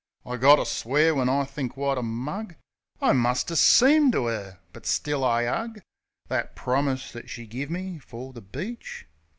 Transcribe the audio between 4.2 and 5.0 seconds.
'er. But